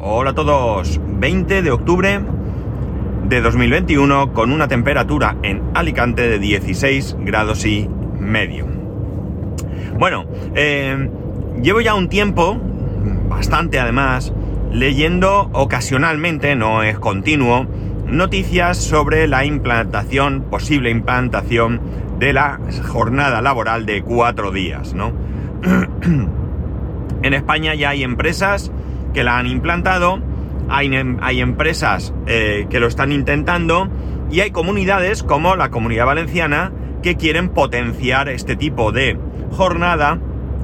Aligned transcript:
Hola 0.00 0.30
a 0.30 0.32
todos, 0.32 1.00
20 1.04 1.60
de 1.60 1.72
octubre 1.72 2.20
de 3.24 3.40
2021 3.40 4.32
con 4.32 4.52
una 4.52 4.68
temperatura 4.68 5.34
en 5.42 5.60
Alicante 5.74 6.28
de 6.28 6.38
16 6.38 7.16
grados 7.18 7.66
y 7.66 7.90
medio. 8.20 8.64
Bueno, 9.98 10.24
eh, 10.54 11.10
llevo 11.60 11.80
ya 11.80 11.96
un 11.96 12.08
tiempo, 12.08 12.56
bastante 13.28 13.80
además, 13.80 14.32
leyendo 14.70 15.50
ocasionalmente, 15.52 16.54
no 16.54 16.84
es 16.84 16.96
continuo, 17.00 17.66
noticias 18.06 18.76
sobre 18.78 19.26
la 19.26 19.44
implantación, 19.46 20.42
posible 20.42 20.90
implantación 20.90 21.80
de 22.20 22.34
la 22.34 22.60
jornada 22.86 23.42
laboral 23.42 23.84
de 23.84 24.02
cuatro 24.02 24.52
días, 24.52 24.94
¿no? 24.94 25.12
en 27.22 27.34
España 27.34 27.74
ya 27.74 27.88
hay 27.88 28.04
empresas 28.04 28.70
que 29.12 29.24
la 29.24 29.38
han 29.38 29.46
implantado, 29.46 30.20
hay, 30.68 30.90
hay 31.20 31.40
empresas 31.40 32.12
eh, 32.26 32.66
que 32.70 32.80
lo 32.80 32.86
están 32.86 33.12
intentando 33.12 33.88
y 34.30 34.40
hay 34.40 34.50
comunidades 34.50 35.22
como 35.22 35.56
la 35.56 35.70
Comunidad 35.70 36.06
Valenciana 36.06 36.72
que 37.02 37.16
quieren 37.16 37.48
potenciar 37.48 38.28
este 38.28 38.56
tipo 38.56 38.92
de 38.92 39.18
jornada 39.50 40.18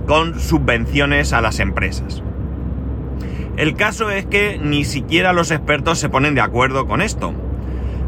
con 0.06 0.38
subvenciones 0.38 1.32
a 1.32 1.40
las 1.40 1.60
empresas. 1.60 2.22
El 3.56 3.76
caso 3.76 4.10
es 4.10 4.26
que 4.26 4.58
ni 4.62 4.84
siquiera 4.84 5.32
los 5.32 5.50
expertos 5.50 5.98
se 5.98 6.08
ponen 6.08 6.34
de 6.34 6.40
acuerdo 6.40 6.86
con 6.86 7.00
esto. 7.00 7.32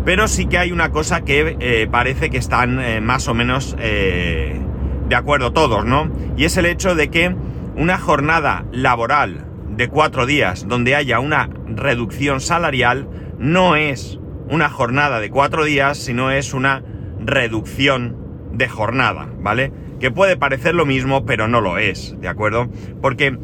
Pero 0.05 0.29
sí 0.29 0.47
que 0.47 0.59
hay 0.59 0.73
una 0.73 0.91
cosa 0.91 1.23
que 1.23 1.57
eh, 1.59 1.89
parece 1.91 2.31
que 2.31 2.39
están 2.39 2.79
eh, 2.81 3.01
más 3.01 3.27
o 3.29 3.35
menos 3.35 3.77
de 3.77 5.15
acuerdo 5.15 5.53
todos, 5.53 5.85
¿no? 5.85 6.11
Y 6.37 6.45
es 6.45 6.57
el 6.57 6.67
hecho 6.67 6.95
de 6.95 7.09
que 7.09 7.35
una 7.77 7.99
jornada 7.99 8.65
laboral 8.73 9.47
de 9.77 9.89
cuatro 9.89 10.27
días 10.27 10.67
donde 10.69 10.95
haya 10.95 11.21
una 11.21 11.51
reducción 11.67 12.41
salarial 12.41 13.09
no 13.39 13.77
es 13.77 14.19
una 14.49 14.69
jornada 14.69 15.21
de 15.21 15.31
cuatro 15.31 15.65
días, 15.65 15.99
sino 15.99 16.31
es 16.31 16.55
una 16.55 16.83
reducción 17.21 18.17
de 18.53 18.69
jornada, 18.69 19.29
¿vale? 19.41 19.73
Que 20.01 20.11
puede 20.11 20.37
parecer 20.37 20.75
lo 20.75 20.87
mismo, 20.87 21.27
pero 21.27 21.49
no 21.49 21.61
lo 21.61 21.79
es, 21.79 22.15
¿de 22.21 22.29
acuerdo? 22.29 22.71
Porque 23.03 23.37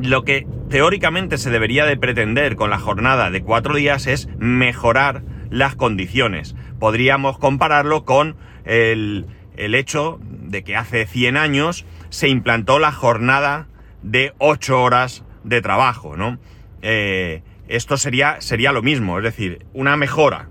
lo 0.00 0.24
que 0.24 0.46
teóricamente 0.68 1.38
se 1.38 1.50
debería 1.50 1.84
de 1.86 1.96
pretender 1.96 2.56
con 2.56 2.70
la 2.70 2.78
jornada 2.78 3.30
de 3.30 3.42
cuatro 3.42 3.74
días 3.74 4.06
es 4.06 4.28
mejorar 4.38 5.22
las 5.50 5.74
condiciones. 5.74 6.54
Podríamos 6.78 7.38
compararlo 7.38 8.04
con 8.04 8.36
el, 8.64 9.26
el 9.56 9.74
hecho 9.74 10.20
de 10.22 10.62
que 10.62 10.76
hace 10.76 11.06
100 11.06 11.36
años 11.36 11.84
se 12.10 12.28
implantó 12.28 12.78
la 12.78 12.92
jornada 12.92 13.68
de 14.02 14.32
8 14.38 14.82
horas 14.82 15.24
de 15.44 15.60
trabajo, 15.60 16.16
¿no? 16.16 16.38
Eh, 16.82 17.42
esto 17.68 17.96
sería, 17.96 18.40
sería 18.40 18.72
lo 18.72 18.82
mismo, 18.82 19.18
es 19.18 19.24
decir, 19.24 19.66
una 19.72 19.96
mejora 19.96 20.48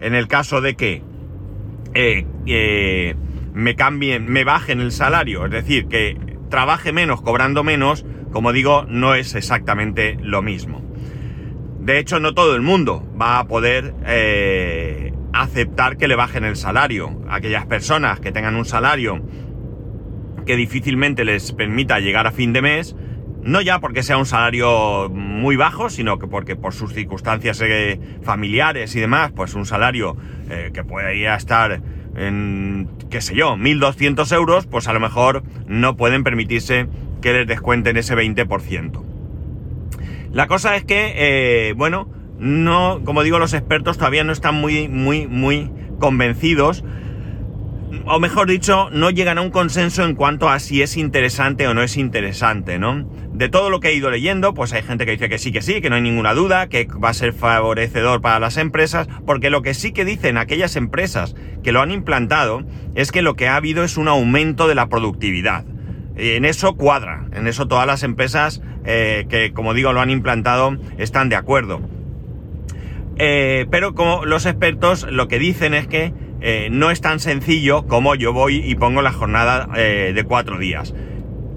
en 0.00 0.14
el 0.14 0.28
caso 0.28 0.60
de 0.60 0.74
que 0.74 1.02
eh, 1.94 3.14
me 3.54 3.76
cambien, 3.76 4.26
me 4.26 4.44
bajen 4.44 4.80
el 4.80 4.92
salario, 4.92 5.46
es 5.46 5.50
decir, 5.50 5.86
que 5.86 6.18
trabaje 6.50 6.92
menos 6.92 7.22
cobrando 7.22 7.64
menos, 7.64 8.04
como 8.32 8.52
digo, 8.52 8.84
no 8.88 9.14
es 9.14 9.34
exactamente 9.34 10.18
lo 10.20 10.42
mismo. 10.42 10.82
De 11.80 11.98
hecho, 11.98 12.18
no 12.18 12.34
todo 12.34 12.54
el 12.54 12.62
mundo 12.62 13.06
va 13.20 13.38
a 13.38 13.46
poder 13.46 13.94
eh, 14.06 15.12
aceptar 15.32 15.96
que 15.96 16.08
le 16.08 16.16
bajen 16.16 16.44
el 16.44 16.56
salario. 16.56 17.22
Aquellas 17.28 17.66
personas 17.66 18.20
que 18.20 18.32
tengan 18.32 18.56
un 18.56 18.64
salario 18.64 19.22
que 20.46 20.56
difícilmente 20.56 21.24
les 21.24 21.52
permita 21.52 22.00
llegar 22.00 22.26
a 22.26 22.32
fin 22.32 22.52
de 22.52 22.62
mes, 22.62 22.96
no 23.44 23.60
ya 23.60 23.78
porque 23.78 24.02
sea 24.02 24.16
un 24.16 24.26
salario 24.26 25.08
muy 25.10 25.56
bajo, 25.56 25.90
sino 25.90 26.18
que 26.18 26.26
porque 26.26 26.56
por 26.56 26.72
sus 26.72 26.92
circunstancias 26.94 27.60
eh, 27.62 28.00
familiares 28.22 28.96
y 28.96 29.00
demás, 29.00 29.32
pues 29.36 29.54
un 29.54 29.66
salario 29.66 30.16
eh, 30.50 30.70
que 30.72 30.82
puede 30.82 31.16
ir 31.16 31.28
a 31.28 31.36
estar 31.36 31.82
en, 32.16 32.88
qué 33.10 33.20
sé 33.20 33.34
yo, 33.34 33.56
1.200 33.56 34.34
euros, 34.34 34.66
pues 34.66 34.88
a 34.88 34.92
lo 34.94 35.00
mejor 35.00 35.42
no 35.66 35.96
pueden 35.96 36.24
permitirse 36.24 36.88
que 37.20 37.32
les 37.34 37.46
descuenten 37.46 37.98
ese 37.98 38.16
20%. 38.16 39.02
La 40.32 40.46
cosa 40.46 40.74
es 40.76 40.84
que, 40.84 41.12
eh, 41.14 41.74
bueno, 41.74 42.08
no, 42.38 43.02
como 43.04 43.22
digo, 43.22 43.38
los 43.38 43.52
expertos 43.52 43.98
todavía 43.98 44.24
no 44.24 44.32
están 44.32 44.54
muy, 44.54 44.88
muy, 44.88 45.26
muy 45.26 45.70
convencidos 46.00 46.82
o 48.06 48.20
mejor 48.20 48.48
dicho, 48.48 48.88
no 48.90 49.10
llegan 49.10 49.38
a 49.38 49.40
un 49.40 49.50
consenso 49.50 50.04
en 50.04 50.14
cuanto 50.14 50.48
a 50.48 50.58
si 50.58 50.82
es 50.82 50.96
interesante 50.96 51.66
o 51.66 51.74
no 51.74 51.82
es 51.82 51.96
interesante, 51.96 52.78
¿no? 52.78 53.08
De 53.32 53.48
todo 53.48 53.70
lo 53.70 53.80
que 53.80 53.88
he 53.88 53.94
ido 53.94 54.10
leyendo, 54.10 54.54
pues 54.54 54.72
hay 54.72 54.82
gente 54.82 55.04
que 55.06 55.12
dice 55.12 55.28
que 55.28 55.38
sí, 55.38 55.52
que 55.52 55.62
sí, 55.62 55.80
que 55.80 55.90
no 55.90 55.96
hay 55.96 56.02
ninguna 56.02 56.34
duda, 56.34 56.68
que 56.68 56.86
va 56.86 57.10
a 57.10 57.14
ser 57.14 57.32
favorecedor 57.32 58.20
para 58.20 58.38
las 58.38 58.56
empresas, 58.56 59.08
porque 59.26 59.50
lo 59.50 59.62
que 59.62 59.74
sí 59.74 59.92
que 59.92 60.04
dicen 60.04 60.36
aquellas 60.36 60.76
empresas 60.76 61.34
que 61.62 61.72
lo 61.72 61.80
han 61.80 61.90
implantado 61.90 62.62
es 62.94 63.12
que 63.12 63.22
lo 63.22 63.34
que 63.34 63.48
ha 63.48 63.56
habido 63.56 63.84
es 63.84 63.96
un 63.96 64.08
aumento 64.08 64.68
de 64.68 64.74
la 64.74 64.88
productividad. 64.88 65.64
En 66.16 66.44
eso 66.44 66.74
cuadra, 66.74 67.26
en 67.32 67.48
eso 67.48 67.66
todas 67.66 67.86
las 67.86 68.04
empresas 68.04 68.62
eh, 68.84 69.26
que, 69.28 69.52
como 69.52 69.74
digo, 69.74 69.92
lo 69.92 70.00
han 70.00 70.10
implantado 70.10 70.76
están 70.96 71.28
de 71.28 71.36
acuerdo. 71.36 71.80
Eh, 73.16 73.66
pero 73.70 73.94
como 73.94 74.24
los 74.24 74.44
expertos 74.46 75.06
lo 75.08 75.28
que 75.28 75.38
dicen 75.38 75.72
es 75.74 75.86
que 75.86 76.12
eh, 76.40 76.68
no 76.70 76.90
es 76.90 77.00
tan 77.00 77.20
sencillo 77.20 77.86
como 77.86 78.14
yo 78.14 78.32
voy 78.32 78.56
y 78.56 78.74
pongo 78.74 79.02
la 79.02 79.12
jornada 79.12 79.68
eh, 79.76 80.12
de 80.14 80.24
cuatro 80.24 80.58
días. 80.58 80.94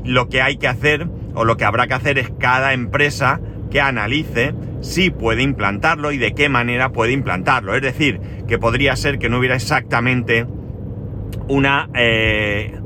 Lo 0.03 0.29
que 0.29 0.41
hay 0.41 0.57
que 0.57 0.67
hacer 0.67 1.07
o 1.33 1.43
lo 1.43 1.57
que 1.57 1.65
habrá 1.65 1.87
que 1.87 1.93
hacer 1.93 2.17
es 2.17 2.31
cada 2.39 2.73
empresa 2.73 3.41
que 3.69 3.81
analice 3.81 4.53
si 4.81 5.09
puede 5.09 5.43
implantarlo 5.43 6.11
y 6.11 6.17
de 6.17 6.33
qué 6.33 6.47
manera 6.47 6.91
puede 6.91 7.11
implantarlo. 7.11 7.75
Es 7.75 7.81
decir, 7.81 8.21
que 8.47 8.57
podría 8.57 8.95
ser 8.95 9.19
que 9.19 9.29
no 9.29 9.39
hubiera 9.39 9.55
exactamente 9.55 10.45
una, 11.49 11.89
eh, 11.93 12.79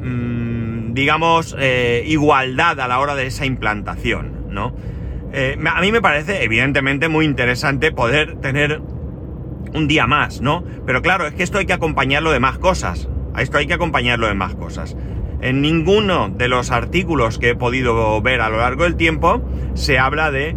mm, 0.00 0.94
digamos, 0.94 1.56
igualdad 2.04 2.78
a 2.78 2.86
la 2.86 3.00
hora 3.00 3.14
de 3.14 3.26
esa 3.26 3.46
implantación, 3.46 4.46
¿no? 4.50 4.74
a 5.34 5.80
mí 5.80 5.90
me 5.90 6.02
parece, 6.02 6.44
evidentemente, 6.44 7.08
muy 7.08 7.24
interesante 7.24 7.90
poder 7.90 8.36
tener 8.36 8.82
un 9.74 9.88
día 9.88 10.06
más, 10.06 10.40
¿no? 10.40 10.64
Pero 10.86 11.02
claro, 11.02 11.26
es 11.26 11.34
que 11.34 11.42
esto 11.42 11.58
hay 11.58 11.66
que 11.66 11.72
acompañarlo 11.72 12.30
de 12.30 12.40
más 12.40 12.58
cosas. 12.58 13.08
A 13.34 13.42
esto 13.42 13.58
hay 13.58 13.66
que 13.66 13.74
acompañarlo 13.74 14.26
de 14.26 14.34
más 14.34 14.54
cosas. 14.54 14.96
En 15.40 15.60
ninguno 15.60 16.28
de 16.28 16.48
los 16.48 16.70
artículos 16.70 17.38
que 17.38 17.50
he 17.50 17.54
podido 17.54 18.20
ver 18.22 18.40
a 18.40 18.48
lo 18.48 18.58
largo 18.58 18.84
del 18.84 18.96
tiempo 18.96 19.42
se 19.74 19.98
habla 19.98 20.30
de... 20.30 20.56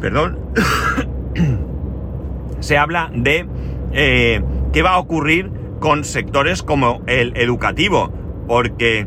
Perdón. 0.00 0.38
se 2.60 2.78
habla 2.78 3.10
de 3.14 3.46
eh, 3.92 4.42
qué 4.72 4.82
va 4.82 4.92
a 4.92 4.98
ocurrir 4.98 5.50
con 5.80 6.04
sectores 6.04 6.62
como 6.62 7.02
el 7.06 7.36
educativo. 7.36 8.12
Porque 8.46 9.06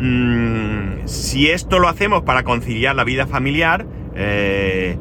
mm, 0.00 1.06
si 1.06 1.50
esto 1.50 1.78
lo 1.78 1.88
hacemos 1.88 2.22
para 2.22 2.44
conciliar 2.44 2.96
la 2.96 3.04
vida 3.04 3.26
familiar, 3.26 3.86
eh, 4.14 4.96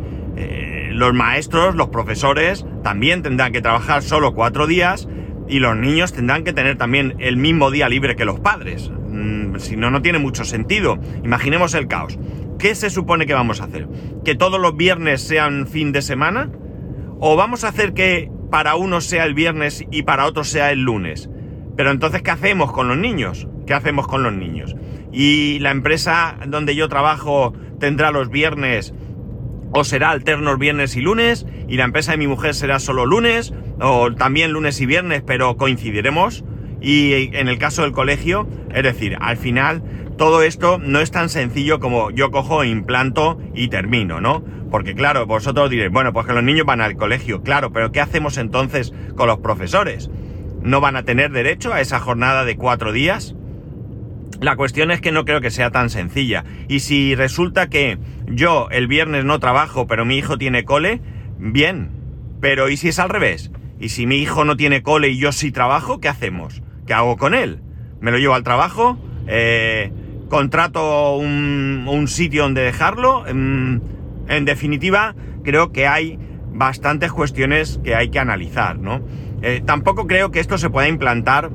los 1.03 1.13
maestros, 1.13 1.75
los 1.75 1.89
profesores, 1.89 2.65
también 2.81 3.23
tendrán 3.23 3.51
que 3.51 3.61
trabajar 3.61 4.03
solo 4.03 4.33
cuatro 4.33 4.67
días 4.67 5.09
y 5.49 5.59
los 5.59 5.75
niños 5.75 6.13
tendrán 6.13 6.45
que 6.45 6.53
tener 6.53 6.77
también 6.77 7.15
el 7.19 7.35
mismo 7.35 7.71
día 7.71 7.89
libre 7.89 8.15
que 8.15 8.23
los 8.23 8.39
padres. 8.39 8.89
Mm, 9.09 9.57
si 9.57 9.75
no, 9.75 9.91
no 9.91 10.01
tiene 10.01 10.19
mucho 10.19 10.45
sentido. 10.45 10.97
Imaginemos 11.25 11.73
el 11.73 11.89
caos. 11.89 12.17
¿Qué 12.57 12.73
se 12.73 12.89
supone 12.89 13.25
que 13.25 13.33
vamos 13.33 13.59
a 13.59 13.65
hacer? 13.65 13.89
¿Que 14.23 14.35
todos 14.35 14.61
los 14.61 14.77
viernes 14.77 15.21
sean 15.21 15.67
fin 15.67 15.91
de 15.91 16.01
semana? 16.01 16.49
¿O 17.19 17.35
vamos 17.35 17.65
a 17.65 17.69
hacer 17.69 17.93
que 17.93 18.31
para 18.49 18.75
uno 18.75 19.01
sea 19.01 19.25
el 19.25 19.33
viernes 19.33 19.85
y 19.91 20.03
para 20.03 20.25
otro 20.25 20.45
sea 20.45 20.71
el 20.71 20.83
lunes? 20.83 21.29
Pero 21.75 21.91
entonces, 21.91 22.21
¿qué 22.21 22.31
hacemos 22.31 22.71
con 22.71 22.87
los 22.87 22.97
niños? 22.97 23.49
¿Qué 23.67 23.73
hacemos 23.73 24.07
con 24.07 24.23
los 24.23 24.31
niños? 24.31 24.73
Y 25.11 25.59
la 25.59 25.71
empresa 25.71 26.37
donde 26.47 26.75
yo 26.75 26.87
trabajo 26.87 27.53
tendrá 27.77 28.11
los 28.11 28.29
viernes 28.29 28.93
o 29.73 29.83
será 29.83 30.11
alternos 30.11 30.59
viernes 30.59 30.95
y 30.95 31.01
lunes, 31.01 31.45
y 31.67 31.77
la 31.77 31.85
empresa 31.85 32.11
de 32.11 32.17
mi 32.17 32.27
mujer 32.27 32.53
será 32.53 32.79
solo 32.79 33.05
lunes, 33.05 33.53
o 33.79 34.13
también 34.13 34.51
lunes 34.51 34.79
y 34.81 34.85
viernes, 34.85 35.23
pero 35.25 35.57
coincidiremos. 35.57 36.43
Y 36.81 37.35
en 37.35 37.47
el 37.47 37.57
caso 37.57 37.83
del 37.83 37.91
colegio, 37.91 38.47
es 38.73 38.83
decir, 38.83 39.17
al 39.19 39.37
final 39.37 39.83
todo 40.17 40.43
esto 40.43 40.77
no 40.77 40.99
es 40.99 41.11
tan 41.11 41.29
sencillo 41.29 41.79
como 41.79 42.11
yo 42.11 42.29
cojo, 42.29 42.63
implanto 42.63 43.39
y 43.55 43.69
termino, 43.69 44.21
¿no? 44.21 44.43
Porque 44.69 44.93
claro, 44.93 45.25
vosotros 45.25 45.69
diréis, 45.69 45.91
bueno, 45.91 46.13
pues 46.13 46.27
que 46.27 46.33
los 46.33 46.43
niños 46.43 46.65
van 46.65 46.81
al 46.81 46.95
colegio, 46.95 47.41
claro, 47.41 47.71
pero 47.71 47.91
¿qué 47.91 48.01
hacemos 48.01 48.37
entonces 48.37 48.93
con 49.15 49.27
los 49.27 49.39
profesores? 49.39 50.09
¿No 50.61 50.81
van 50.81 50.95
a 50.95 51.03
tener 51.03 51.31
derecho 51.31 51.73
a 51.73 51.81
esa 51.81 51.99
jornada 51.99 52.45
de 52.45 52.57
cuatro 52.57 52.91
días? 52.91 53.35
La 54.43 54.57
cuestión 54.57 54.91
es 54.91 54.99
que 54.99 55.13
no 55.13 55.23
creo 55.23 55.39
que 55.39 55.51
sea 55.51 55.71
tan 55.71 55.89
sencilla. 55.89 56.43
Y 56.67 56.81
si 56.81 57.15
resulta 57.15 57.69
que 57.69 57.97
yo 58.27 58.67
el 58.71 58.87
viernes 58.87 59.23
no 59.23 59.39
trabajo, 59.39 59.87
pero 59.87 60.03
mi 60.03 60.17
hijo 60.17 60.37
tiene 60.37 60.65
cole, 60.65 60.99
bien. 61.37 61.91
Pero 62.41 62.67
¿y 62.67 62.75
si 62.75 62.89
es 62.89 62.99
al 62.99 63.07
revés? 63.07 63.51
¿Y 63.79 63.87
si 63.87 64.05
mi 64.05 64.17
hijo 64.17 64.43
no 64.43 64.57
tiene 64.57 64.83
cole 64.83 65.07
y 65.07 65.17
yo 65.17 65.31
sí 65.31 65.53
trabajo, 65.53 66.01
qué 66.01 66.09
hacemos? 66.09 66.61
¿Qué 66.85 66.93
hago 66.93 67.15
con 67.15 67.35
él? 67.35 67.61
¿Me 68.01 68.11
lo 68.11 68.17
llevo 68.17 68.33
al 68.33 68.43
trabajo? 68.43 68.97
Eh, 69.27 69.93
¿Contrato 70.27 71.15
un, 71.15 72.05
sitio 72.09 72.43
donde 72.43 72.63
dejarlo? 72.63 73.23
Mm, 73.33 73.77
En 74.27 74.43
definitiva, 74.43 75.15
creo 75.45 75.71
que 75.71 75.87
hay 75.87 76.19
bastantes 76.51 77.13
cuestiones 77.13 77.79
que 77.81 77.95
hay 77.95 78.09
que 78.09 78.19
analizar, 78.19 78.77
¿no? 78.77 78.99
Eh, 79.41 79.63
tampoco 79.65 80.05
creo 80.05 80.31
que 80.31 80.41
esto 80.41 80.57
se 80.57 80.69
pueda 80.69 80.89
implantar 80.89 81.49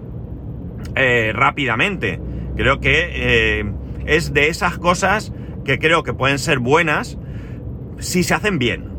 eh, 0.97 1.33
rápidamente. 1.35 2.19
Creo 2.59 2.81
que 2.81 3.61
eh, 3.61 3.65
es 4.05 4.35
de 4.35 4.49
esas 4.49 4.77
cosas 4.77 5.33
que 5.65 5.79
creo 5.79 6.03
que 6.03 6.13
pueden 6.13 6.39
ser 6.39 6.59
buenas 6.59 7.17
si 7.99 8.23
se 8.23 8.35
hacen 8.35 8.59
bien. 8.59 8.91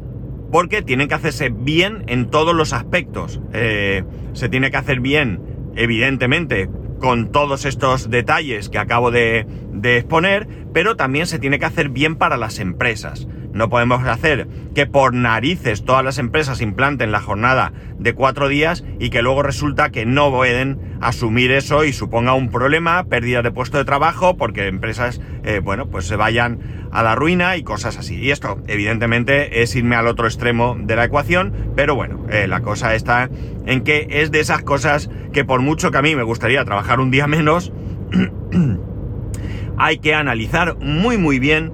Porque 0.51 0.81
tienen 0.81 1.07
que 1.07 1.13
hacerse 1.13 1.49
bien 1.49 2.05
en 2.07 2.31
todos 2.31 2.55
los 2.55 2.73
aspectos. 2.73 3.39
se 3.51 4.49
tiene 4.49 4.71
que 4.71 4.77
hacer 4.77 4.99
bien, 4.99 5.41
evidentemente, 5.75 6.69
con 6.99 7.31
todos 7.31 7.65
estos 7.65 8.09
detalles 8.09 8.69
que 8.69 8.79
acabo 8.79 9.11
de 9.11 9.45
exponer, 9.83 10.47
pero 10.73 10.95
también 10.95 11.27
se 11.27 11.37
tiene 11.37 11.59
que 11.59 11.65
hacer 11.65 11.89
bien 11.89 12.15
para 12.15 12.35
las 12.35 12.57
empresas. 12.57 13.27
No 13.59 13.67
podemos 13.67 14.01
hacer 14.07 14.47
que 14.73 14.85
por 14.85 15.13
narices 15.13 15.83
todas 15.83 16.01
las 16.01 16.17
empresas 16.17 16.61
implanten 16.61 17.11
la 17.11 17.19
jornada 17.19 17.73
de 17.97 18.13
cuatro 18.13 18.47
días 18.47 18.85
y 18.99 19.09
que 19.09 19.21
luego 19.21 19.43
resulta 19.43 19.89
que 19.89 20.05
no 20.05 20.31
pueden 20.31 20.79
asumir 21.01 21.51
eso 21.51 21.83
y 21.83 21.91
suponga 21.91 22.35
un 22.35 22.51
problema, 22.51 23.03
pérdida 23.03 23.41
de 23.41 23.51
puesto 23.51 23.77
de 23.77 23.83
trabajo, 23.83 24.37
porque 24.37 24.67
empresas, 24.67 25.19
eh, 25.43 25.59
bueno, 25.61 25.87
pues 25.87 26.05
se 26.05 26.15
vayan 26.15 26.87
a 26.93 27.03
la 27.03 27.15
ruina 27.15 27.57
y 27.57 27.63
cosas 27.63 27.97
así. 27.97 28.15
Y 28.15 28.31
esto, 28.31 28.63
evidentemente, 28.67 29.61
es 29.61 29.75
irme 29.75 29.97
al 29.97 30.07
otro 30.07 30.27
extremo 30.27 30.77
de 30.79 30.95
la 30.95 31.03
ecuación, 31.03 31.73
pero 31.75 31.95
bueno, 31.95 32.27
eh, 32.29 32.47
la 32.47 32.61
cosa 32.61 32.95
está 32.95 33.29
en 33.65 33.81
que 33.81 34.07
es 34.09 34.31
de 34.31 34.39
esas 34.39 34.63
cosas 34.63 35.09
que 35.33 35.43
por 35.43 35.59
mucho 35.59 35.91
que 35.91 35.97
a 35.97 36.01
mí 36.01 36.15
me 36.15 36.23
gustaría 36.23 36.63
trabajar 36.63 37.01
un 37.01 37.11
día 37.11 37.27
menos, 37.27 37.73
hay 39.77 39.97
que 39.97 40.15
analizar 40.15 40.77
muy 40.77 41.17
muy 41.17 41.39
bien 41.39 41.73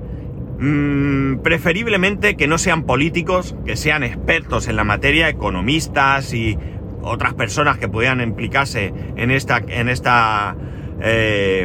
Mm, 0.58 1.40
preferiblemente 1.40 2.38
que 2.38 2.48
no 2.48 2.58
sean 2.58 2.84
políticos, 2.84 3.56
que 3.66 3.76
sean 3.76 4.04
expertos 4.04 4.68
en 4.68 4.78
la 4.78 4.86
materia, 4.86 5.28
economistas 5.28 6.34
y 6.34 6.58
otras 7.02 7.34
personas 7.34 7.78
que 7.78 7.90
pudieran 7.90 8.22
implicarse 8.22 8.94
en 9.18 9.32
esta, 9.32 9.58
en 9.58 9.90
esta, 9.90 10.56
eh, 11.02 11.62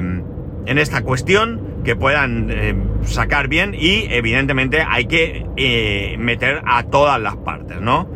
en 0.66 0.78
esta 0.78 1.02
cuestión, 1.02 1.68
que 1.84 1.96
puedan 1.96 2.48
eh, 2.50 2.74
sacar 3.04 3.48
bien 3.48 3.74
y 3.74 4.06
evidentemente 4.10 4.84
hay 4.86 5.06
que 5.06 5.46
eh, 5.56 6.16
meter 6.18 6.60
a 6.66 6.82
todas 6.82 7.20
las 7.20 7.36
partes, 7.36 7.80
¿no? 7.80 8.08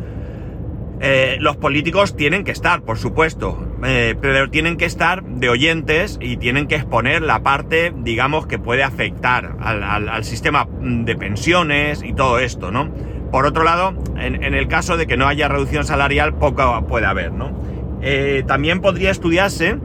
Los 1.39 1.57
políticos 1.57 2.15
tienen 2.15 2.43
que 2.43 2.51
estar, 2.51 2.81
por 2.81 2.97
supuesto, 2.97 3.64
eh, 3.83 4.15
pero 4.19 4.49
tienen 4.49 4.77
que 4.77 4.85
estar 4.85 5.23
de 5.23 5.49
oyentes 5.49 6.17
y 6.21 6.37
tienen 6.37 6.67
que 6.67 6.75
exponer 6.75 7.21
la 7.21 7.43
parte, 7.43 7.93
digamos, 7.95 8.47
que 8.47 8.57
puede 8.57 8.83
afectar 8.83 9.57
al, 9.59 10.23
sistema 10.23 10.67
de 10.79 11.15
pensiones 11.15 12.01
y 12.03 12.13
todo 12.13 12.39
esto, 12.39 12.71
¿no? 12.71 12.89
Por 13.31 13.45
otro 13.45 13.63
lado, 13.63 13.93
en, 14.17 14.43
el 14.43 14.67
caso 14.67 14.97
de 14.97 15.07
que 15.07 15.17
no 15.17 15.27
haya 15.27 15.47
reducción 15.47 15.85
salarial, 15.85 16.35
poco 16.35 16.85
puede 16.87 17.05
haber, 17.05 17.33
¿no? 17.33 17.51
Eh, 18.01 18.43
también 18.47 18.81
podría 18.81 19.11
estudiarse 19.11 19.77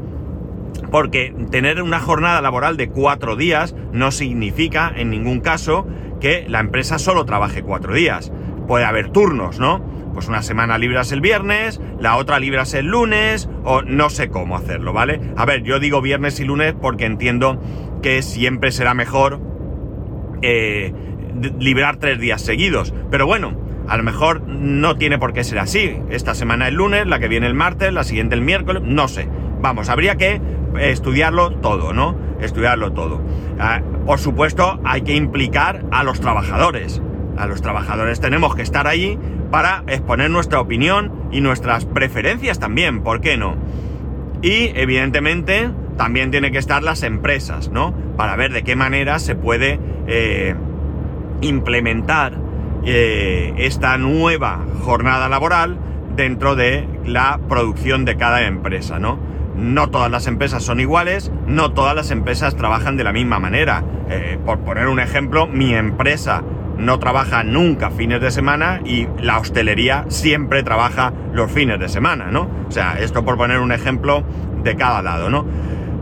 porque 0.91 1.35
tener 1.51 1.83
una 1.83 2.01
jornada 2.01 2.41
laboral 2.41 2.77
de 2.77 2.89
cuatro 2.89 3.37
días 3.37 3.75
no 3.93 4.11
significa 4.13 4.93
en 4.95 5.11
ningún 5.11 5.41
caso 5.41 5.87
que 6.21 6.47
la 6.49 6.61
empresa 6.61 6.99
solo 6.99 7.25
trabaje 7.25 7.63
cuatro 7.63 7.95
días. 7.95 8.33
Puede 8.69 8.85
haber 8.85 9.11
turnos, 9.11 9.59
¿no? 9.59 9.83
Pues 10.13 10.29
una 10.29 10.43
semana 10.43 10.79
libras 10.79 11.13
el 11.13 11.21
viernes, 11.21 11.81
la 11.99 12.17
otra 12.17 12.39
libras 12.39 12.75
el 12.75 12.87
lunes, 12.87 13.49
o 13.65 13.83
no 13.83 14.11
sé 14.11 14.29
cómo 14.29 14.57
hacerlo, 14.57 14.93
¿vale? 14.93 15.21
A 15.37 15.45
ver, 15.45 15.63
yo 15.63 15.79
digo 15.79 16.01
viernes 16.01 16.41
y 16.41 16.45
lunes 16.45 16.75
porque 16.81 17.07
entiendo 17.07 17.61
que 18.03 18.23
siempre 18.23 18.73
será 18.73 18.95
mejor 18.95 19.41
eh, 20.43 20.93
librar 21.59 21.97
tres 21.97 22.19
días 22.19 22.43
seguidos. 22.43 22.93
Pero 23.11 23.27
bueno, 23.27 23.57
a 23.89 23.97
lo 23.97 24.03
mejor 24.03 24.43
no 24.47 24.97
tiene 24.97 25.19
por 25.19 25.33
qué 25.33 25.45
ser 25.45 25.59
así. 25.59 25.99
Esta 26.11 26.35
semana 26.35 26.69
el 26.69 26.75
lunes, 26.75 27.07
la 27.07 27.19
que 27.19 27.29
viene 27.29 27.47
el 27.47 27.55
martes, 27.55 27.93
la 27.93 28.05
siguiente 28.05 28.35
el 28.35 28.41
miércoles, 28.43 28.83
no 28.85 29.09
sé. 29.09 29.29
Vamos, 29.61 29.89
habría 29.89 30.17
que 30.17 30.41
estudiarlo 30.79 31.53
todo, 31.53 31.93
¿no? 31.93 32.17
Estudiarlo 32.41 32.93
todo. 32.93 33.21
Ah, 33.59 33.81
por 34.07 34.19
supuesto, 34.19 34.81
hay 34.85 35.03
que 35.03 35.15
implicar 35.15 35.85
a 35.91 36.05
los 36.05 36.21
trabajadores. 36.21 37.03
A 37.41 37.47
los 37.47 37.63
trabajadores 37.63 38.21
tenemos 38.21 38.55
que 38.55 38.61
estar 38.61 38.87
ahí 38.87 39.19
para 39.51 39.83
exponer 39.87 40.31
nuestra 40.31 40.61
opinión 40.61 41.11
y 41.33 41.41
nuestras 41.41 41.87
preferencias 41.87 42.59
también, 42.59 43.03
¿por 43.03 43.23
qué 43.23 43.39
no? 43.39 43.57
Y 44.43 44.73
evidentemente 44.75 45.71
también 45.97 46.31
tienen 46.31 46.53
que 46.53 46.59
estar 46.59 46.83
las 46.83 47.03
empresas, 47.03 47.71
¿no? 47.71 47.95
Para 48.19 48.37
ver 48.37 48.53
de 48.53 48.63
qué 48.63 48.77
manera 48.77 49.19
se 49.19 49.37
puede 49.37 49.81
eh, 50.07 50.55
implementar 51.41 52.35
eh, 52.85 53.55
esta 53.57 53.97
nueva 53.97 54.61
jornada 54.83 55.31
laboral 55.31 55.79
dentro 56.17 56.57
de 56.57 56.87
la 57.07 57.41
producción 57.49 58.05
de 58.05 58.19
cada 58.19 58.43
empresa, 58.43 58.99
¿no? 58.99 59.19
No 59.57 59.89
todas 59.89 60.11
las 60.11 60.27
empresas 60.27 60.63
son 60.63 60.79
iguales, 60.79 61.33
no 61.47 61.73
todas 61.73 61.95
las 61.95 62.11
empresas 62.11 62.55
trabajan 62.55 62.99
de 62.99 63.05
la 63.05 63.13
misma 63.13 63.39
manera. 63.39 63.83
Eh, 64.11 64.39
por 64.45 64.59
poner 64.61 64.89
un 64.89 65.01
ejemplo, 65.01 65.47
mi 65.47 65.75
empresa 65.75 66.43
no 66.81 66.99
trabaja 66.99 67.45
nunca 67.45 67.91
fines 67.91 68.21
de 68.21 68.31
semana 68.31 68.81
y 68.85 69.07
la 69.21 69.39
hostelería 69.39 70.07
siempre 70.09 70.63
trabaja 70.63 71.13
los 71.33 71.51
fines 71.51 71.79
de 71.79 71.89
semana, 71.89 72.31
¿no? 72.31 72.49
O 72.69 72.71
sea, 72.71 72.99
esto 72.99 73.25
por 73.25 73.37
poner 73.37 73.61
un 73.61 73.73
ejemplo 73.73 74.25
de 74.63 74.77
cada 74.77 75.03
lado, 75.03 75.31
¿no? 75.31 75.47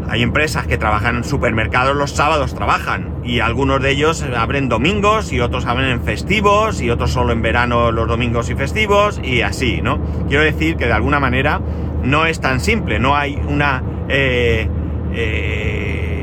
Hay 0.08 0.22
empresas 0.22 0.66
que 0.66 0.78
trabajan 0.78 1.16
en 1.16 1.25
supermercados 1.25 1.94
los 1.94 2.12
sábados 2.12 2.54
trabajan 2.54 3.16
y 3.25 3.40
algunos 3.40 3.82
de 3.82 3.90
ellos 3.90 4.25
abren 4.34 4.70
domingos 4.70 5.32
y 5.32 5.40
otros 5.40 5.66
abren 5.66 5.90
en 5.90 6.02
festivos 6.02 6.80
y 6.80 6.88
otros 6.88 7.12
solo 7.12 7.32
en 7.32 7.42
verano 7.42 7.92
los 7.92 8.08
domingos 8.08 8.48
y 8.48 8.54
festivos 8.54 9.20
y 9.22 9.42
así, 9.42 9.82
¿no? 9.82 10.00
Quiero 10.28 10.44
decir 10.44 10.76
que 10.76 10.86
de 10.86 10.92
alguna 10.92 11.20
manera 11.20 11.60
no 12.02 12.25
es 12.25 12.40
tan 12.40 12.60
simple, 12.60 12.98
no 12.98 13.16
hay 13.16 13.38
una... 13.48 13.82
Eh, 14.08 14.69
eh, 15.12 16.19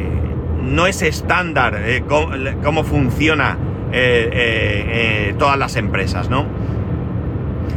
no 0.63 0.87
es 0.87 1.01
estándar 1.03 1.79
eh, 1.85 2.03
cómo 2.63 2.83
funciona 2.83 3.57
eh, 3.97 4.29
eh, 4.29 4.85
eh, 5.29 5.35
todas 5.39 5.57
las 5.57 5.77
empresas, 5.77 6.29
¿no? 6.29 6.45